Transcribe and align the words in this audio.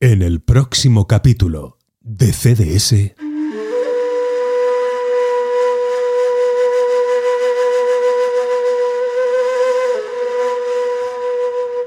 En 0.00 0.22
el 0.22 0.40
próximo 0.40 1.08
capítulo 1.08 1.76
de 1.98 2.32
CDS. 2.32 3.16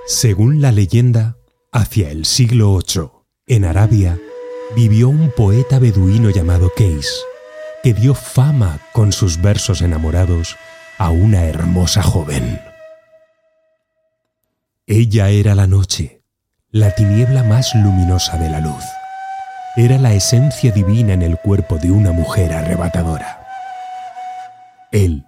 Según 0.06 0.62
la 0.62 0.74
leyenda, 0.74 1.38
hacia 1.72 2.12
el 2.12 2.26
siglo 2.26 2.78
VIII, 2.80 3.12
en 3.48 3.64
Arabia, 3.64 4.20
vivió 4.76 5.08
un 5.08 5.32
poeta 5.32 5.80
beduino 5.80 6.32
llamado 6.32 6.70
Keis, 6.76 7.24
que 7.82 7.94
dio 7.94 8.14
fama 8.14 8.82
con 8.92 9.14
sus 9.14 9.42
versos 9.42 9.82
enamorados 9.82 10.58
a 10.98 11.12
una 11.12 11.46
hermosa 11.46 12.04
joven. 12.04 12.60
Ella 14.86 15.30
era 15.30 15.56
la 15.56 15.68
noche, 15.68 16.21
la 16.74 16.92
tiniebla 16.92 17.44
más 17.44 17.76
luminosa 17.76 18.38
de 18.38 18.50
la 18.50 18.62
luz. 18.62 18.86
Era 19.76 19.98
la 19.98 20.14
esencia 20.14 20.72
divina 20.72 21.12
en 21.14 21.22
el 21.22 21.38
cuerpo 21.38 21.78
de 21.78 21.92
una 21.92 22.14
mujer 22.14 22.54
arrebatadora. 22.54 23.46
Él, 24.94 25.26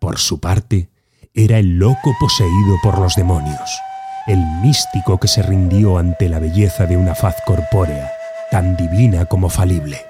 por 0.00 0.18
su 0.18 0.40
parte, 0.40 0.90
era 1.32 1.58
el 1.58 1.78
loco 1.78 2.12
poseído 2.18 2.74
por 2.82 2.98
los 2.98 3.14
demonios, 3.14 3.80
el 4.26 4.44
místico 4.62 5.18
que 5.18 5.28
se 5.28 5.42
rindió 5.42 5.96
ante 5.96 6.28
la 6.28 6.40
belleza 6.40 6.86
de 6.86 6.96
una 6.96 7.14
faz 7.14 7.36
corpórea, 7.46 8.10
tan 8.50 8.76
divina 8.76 9.26
como 9.26 9.48
falible. 9.48 10.04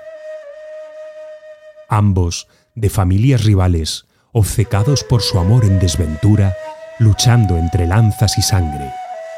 Ambos, 1.90 2.48
de 2.74 2.88
familias 2.88 3.44
rivales, 3.44 4.06
obcecados 4.32 5.04
por 5.04 5.20
su 5.20 5.38
amor 5.38 5.66
en 5.66 5.78
desventura, 5.78 6.54
luchando 6.98 7.58
entre 7.58 7.86
lanzas 7.86 8.38
y 8.38 8.42
sangre, 8.42 8.90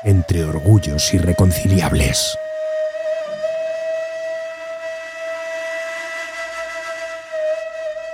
entre 0.04 0.44
orgullos 0.44 1.12
irreconciliables. 1.14 2.36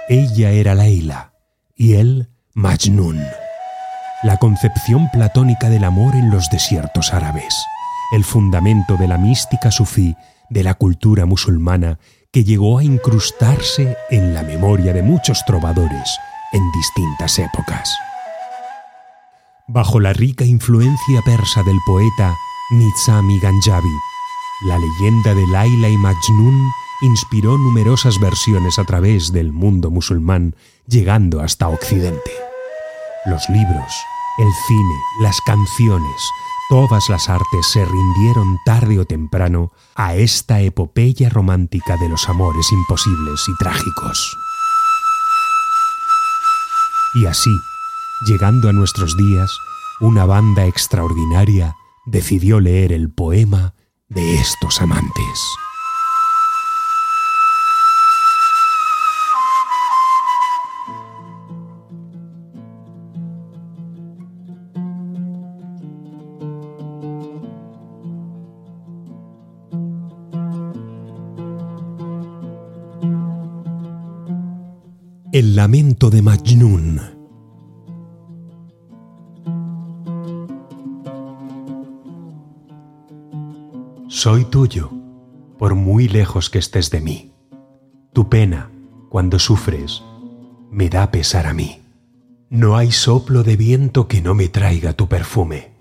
Ella 0.09 0.51
era 0.51 0.75
Laila 0.75 1.33
y 1.77 1.95
él 1.95 2.29
Majnun, 2.55 3.23
la 4.23 4.39
concepción 4.39 5.11
platónica 5.13 5.69
del 5.69 5.85
amor 5.85 6.17
en 6.17 6.31
los 6.31 6.49
desiertos 6.51 7.13
árabes, 7.13 7.55
el 8.13 8.25
fundamento 8.25 8.97
de 8.97 9.07
la 9.07 9.19
mística 9.19 9.71
sufí 9.71 10.17
de 10.51 10.65
la 10.65 10.75
cultura 10.75 11.27
musulmana 11.27 11.99
que 12.33 12.43
llegó 12.43 12.79
a 12.79 12.85
incrustarse 12.85 13.97
en 14.11 14.35
la 14.35 14.43
memoria 14.43 14.93
de 14.93 15.03
muchos 15.03 15.45
trovadores 15.45 16.19
en 16.53 16.63
distintas 16.73 17.39
épocas. 17.39 18.08
Bajo 19.71 20.01
la 20.01 20.15
rica 20.15 20.47
influencia 20.47 21.21
persa 21.27 21.63
del 21.63 21.77
poeta 21.85 22.35
Nizami 22.71 23.39
Ganjavi, 23.39 23.95
la 24.63 24.79
leyenda 24.79 25.35
de 25.35 25.47
Laila 25.47 25.91
y 25.91 25.97
Majnun 25.99 26.71
inspiró 27.03 27.59
numerosas 27.59 28.19
versiones 28.19 28.79
a 28.79 28.85
través 28.85 29.31
del 29.31 29.53
mundo 29.53 29.91
musulmán, 29.91 30.57
llegando 30.87 31.43
hasta 31.43 31.69
Occidente. 31.69 32.33
Los 33.27 33.47
libros, 33.51 33.93
el 34.39 34.49
cine, 34.67 34.95
las 35.21 35.39
canciones, 35.43 36.31
todas 36.71 37.11
las 37.11 37.29
artes 37.29 37.67
se 37.71 37.85
rindieron 37.85 38.57
tarde 38.65 38.99
o 38.99 39.05
temprano 39.05 39.73
a 39.95 40.15
esta 40.15 40.63
epopeya 40.63 41.29
romántica 41.29 41.99
de 41.99 42.09
los 42.09 42.27
amores 42.27 42.73
imposibles 42.73 43.45
y 43.47 43.57
trágicos. 43.63 44.35
Y 47.17 47.27
así, 47.27 47.51
llegando 48.27 48.69
a 48.69 48.73
nuestros 48.73 49.17
días, 49.17 49.51
una 50.01 50.25
banda 50.25 50.67
extraordinaria 50.67 51.77
decidió 52.07 52.61
leer 52.61 52.93
el 52.93 53.11
poema 53.11 53.75
de 54.09 54.37
estos 54.37 54.81
amantes. 54.81 55.41
El 75.31 75.55
lamento 75.55 76.11
de 76.11 76.23
Majnun. 76.23 77.18
Soy 84.11 84.47
tuyo, 84.47 84.91
por 85.59 85.75
muy 85.75 86.09
lejos 86.09 86.49
que 86.49 86.59
estés 86.59 86.91
de 86.91 87.03
mí. 87.03 87.35
Tu 88.15 88.31
pena, 88.31 88.71
cuando 89.11 89.39
sufres, 89.39 90.03
me 90.71 90.89
da 90.89 91.11
pesar 91.11 91.47
a 91.47 91.53
mí. 91.53 91.83
No 92.49 92.79
hay 92.79 92.91
soplo 92.91 93.43
de 93.43 93.59
viento 93.59 94.09
que 94.09 94.23
no 94.23 94.35
me 94.35 94.49
traiga 94.49 94.95
tu 94.95 95.09
perfume. 95.09 95.73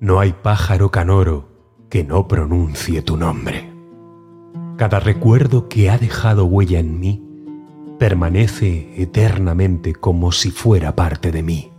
No 0.00 0.18
hay 0.18 0.32
pájaro 0.32 0.90
canoro 0.90 1.50
que 1.88 2.02
no 2.02 2.26
pronuncie 2.26 3.00
tu 3.00 3.16
nombre. 3.16 3.72
Cada 4.76 4.98
recuerdo 4.98 5.68
que 5.68 5.88
ha 5.88 5.98
dejado 5.98 6.46
huella 6.46 6.80
en 6.80 6.98
mí 6.98 7.22
permanece 7.96 9.00
eternamente 9.00 9.94
como 9.94 10.32
si 10.32 10.50
fuera 10.50 10.96
parte 10.96 11.30
de 11.30 11.44
mí. 11.44 11.70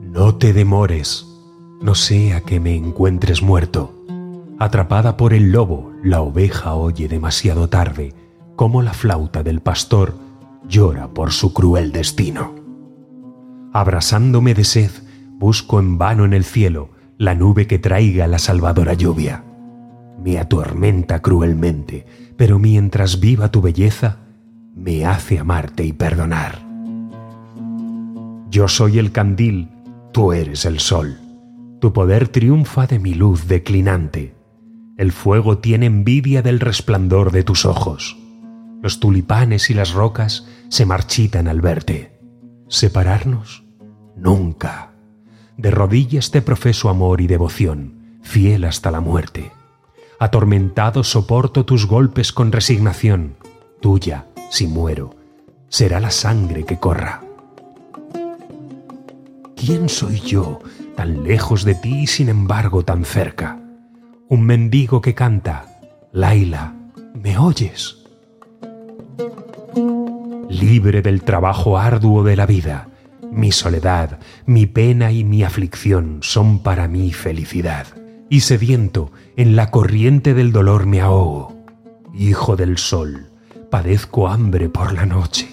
No 0.00 0.34
te 0.34 0.52
demores, 0.52 1.24
no 1.80 1.94
sea 1.94 2.40
que 2.40 2.58
me 2.58 2.74
encuentres 2.74 3.42
muerto. 3.42 3.95
Atrapada 4.58 5.18
por 5.18 5.34
el 5.34 5.52
lobo, 5.52 5.92
la 6.02 6.22
oveja 6.22 6.74
oye 6.74 7.08
demasiado 7.08 7.68
tarde 7.68 8.14
como 8.56 8.80
la 8.80 8.94
flauta 8.94 9.42
del 9.42 9.60
pastor 9.60 10.14
llora 10.66 11.08
por 11.08 11.30
su 11.32 11.52
cruel 11.52 11.92
destino. 11.92 12.54
Abrasándome 13.74 14.54
de 14.54 14.64
sed, 14.64 14.90
busco 15.32 15.78
en 15.78 15.98
vano 15.98 16.24
en 16.24 16.32
el 16.32 16.44
cielo 16.44 16.88
la 17.18 17.34
nube 17.34 17.66
que 17.66 17.78
traiga 17.78 18.26
la 18.26 18.38
salvadora 18.38 18.94
lluvia. 18.94 19.44
Me 20.22 20.38
atormenta 20.38 21.20
cruelmente, 21.20 22.06
pero 22.38 22.58
mientras 22.58 23.20
viva 23.20 23.50
tu 23.50 23.60
belleza, 23.60 24.20
me 24.74 25.04
hace 25.04 25.38
amarte 25.38 25.84
y 25.84 25.92
perdonar. 25.92 26.66
Yo 28.48 28.68
soy 28.68 28.98
el 28.98 29.12
candil, 29.12 29.68
tú 30.12 30.32
eres 30.32 30.64
el 30.64 30.80
sol. 30.80 31.18
Tu 31.78 31.92
poder 31.92 32.28
triunfa 32.28 32.86
de 32.86 32.98
mi 32.98 33.12
luz 33.12 33.48
declinante. 33.48 34.35
El 34.96 35.12
fuego 35.12 35.58
tiene 35.58 35.86
envidia 35.86 36.40
del 36.40 36.58
resplandor 36.58 37.30
de 37.30 37.42
tus 37.42 37.66
ojos. 37.66 38.16
Los 38.82 38.98
tulipanes 38.98 39.68
y 39.68 39.74
las 39.74 39.92
rocas 39.92 40.46
se 40.70 40.86
marchitan 40.86 41.48
al 41.48 41.60
verte. 41.60 42.18
¿Separarnos? 42.68 43.62
Nunca. 44.16 44.92
De 45.58 45.70
rodillas 45.70 46.30
te 46.30 46.40
profeso 46.40 46.88
amor 46.88 47.20
y 47.20 47.26
devoción, 47.26 48.20
fiel 48.22 48.64
hasta 48.64 48.90
la 48.90 49.00
muerte. 49.00 49.52
Atormentado 50.18 51.04
soporto 51.04 51.66
tus 51.66 51.86
golpes 51.86 52.32
con 52.32 52.50
resignación. 52.50 53.36
Tuya, 53.82 54.26
si 54.50 54.66
muero, 54.66 55.14
será 55.68 56.00
la 56.00 56.10
sangre 56.10 56.64
que 56.64 56.78
corra. 56.78 57.22
¿Quién 59.56 59.90
soy 59.90 60.20
yo, 60.20 60.60
tan 60.96 61.22
lejos 61.22 61.64
de 61.64 61.74
ti 61.74 62.00
y 62.00 62.06
sin 62.06 62.30
embargo 62.30 62.82
tan 62.82 63.04
cerca? 63.04 63.60
Un 64.28 64.42
mendigo 64.42 65.00
que 65.00 65.14
canta, 65.14 65.66
Laila, 66.10 66.74
¿me 67.14 67.38
oyes? 67.38 67.98
Libre 70.50 71.00
del 71.00 71.22
trabajo 71.22 71.78
arduo 71.78 72.24
de 72.24 72.34
la 72.34 72.44
vida, 72.44 72.88
mi 73.30 73.52
soledad, 73.52 74.18
mi 74.44 74.66
pena 74.66 75.12
y 75.12 75.22
mi 75.22 75.44
aflicción 75.44 76.18
son 76.22 76.58
para 76.58 76.88
mí 76.88 77.12
felicidad. 77.12 77.86
Y 78.28 78.40
sediento, 78.40 79.12
en 79.36 79.54
la 79.54 79.70
corriente 79.70 80.34
del 80.34 80.50
dolor 80.50 80.86
me 80.86 81.00
ahogo. 81.00 81.64
Hijo 82.12 82.56
del 82.56 82.78
sol, 82.78 83.30
padezco 83.70 84.26
hambre 84.26 84.68
por 84.68 84.92
la 84.92 85.06
noche. 85.06 85.48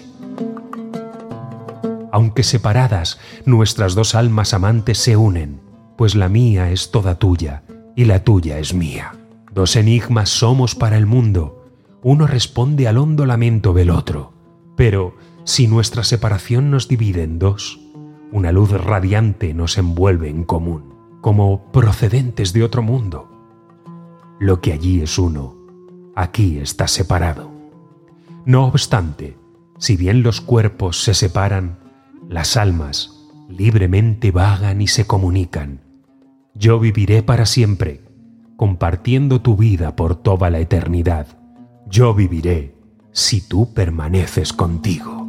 Aunque 2.10 2.42
separadas, 2.42 3.20
nuestras 3.44 3.94
dos 3.94 4.16
almas 4.16 4.52
amantes 4.52 4.98
se 4.98 5.16
unen, 5.16 5.60
pues 5.96 6.16
la 6.16 6.28
mía 6.28 6.72
es 6.72 6.90
toda 6.90 7.14
tuya 7.20 7.62
y 7.96 8.04
la 8.04 8.24
tuya 8.24 8.58
es 8.58 8.74
mía. 8.74 9.12
Dos 9.52 9.76
enigmas 9.76 10.28
somos 10.28 10.74
para 10.74 10.96
el 10.96 11.06
mundo, 11.06 11.64
uno 12.02 12.26
responde 12.26 12.88
al 12.88 12.98
hondo 12.98 13.24
lamento 13.24 13.72
del 13.72 13.90
otro, 13.90 14.32
pero 14.76 15.16
si 15.44 15.68
nuestra 15.68 16.04
separación 16.04 16.70
nos 16.70 16.88
divide 16.88 17.22
en 17.22 17.38
dos, 17.38 17.80
una 18.32 18.50
luz 18.50 18.72
radiante 18.72 19.54
nos 19.54 19.78
envuelve 19.78 20.28
en 20.28 20.44
común, 20.44 20.94
como 21.20 21.70
procedentes 21.70 22.52
de 22.52 22.64
otro 22.64 22.82
mundo. 22.82 23.30
Lo 24.40 24.60
que 24.60 24.72
allí 24.72 25.00
es 25.00 25.18
uno, 25.18 25.56
aquí 26.16 26.58
está 26.58 26.88
separado. 26.88 27.52
No 28.44 28.66
obstante, 28.66 29.38
si 29.78 29.96
bien 29.96 30.22
los 30.22 30.40
cuerpos 30.40 31.02
se 31.04 31.14
separan, 31.14 31.78
las 32.28 32.56
almas 32.56 33.30
libremente 33.48 34.30
vagan 34.30 34.80
y 34.80 34.88
se 34.88 35.06
comunican. 35.06 35.83
Yo 36.56 36.78
viviré 36.78 37.24
para 37.24 37.46
siempre, 37.46 38.00
compartiendo 38.56 39.40
tu 39.40 39.56
vida 39.56 39.96
por 39.96 40.14
toda 40.14 40.50
la 40.50 40.60
eternidad. 40.60 41.26
Yo 41.90 42.14
viviré 42.14 42.76
si 43.10 43.40
tú 43.40 43.74
permaneces 43.74 44.52
contigo. 44.52 45.28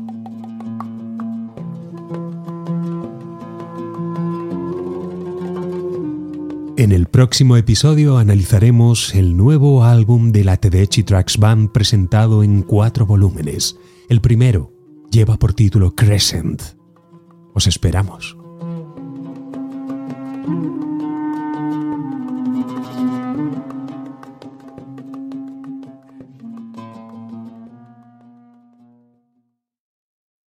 En 6.78 6.92
el 6.92 7.08
próximo 7.08 7.58
episodio 7.58 8.20
analizaremos 8.20 9.16
el 9.16 9.36
nuevo 9.36 9.84
álbum 9.84 10.32
de 10.32 10.44
la 10.44 10.58
Tedeschi 10.58 11.02
Tracks 11.02 11.40
Band 11.40 11.72
presentado 11.72 12.44
en 12.44 12.62
cuatro 12.62 13.08
volúmenes. 13.08 13.78
El 14.10 14.22
primero 14.22 14.72
lleva 15.10 15.38
por 15.38 15.54
título 15.54 15.96
Crescent. 15.96 16.62
Os 17.56 17.66
esperamos. 17.66 18.38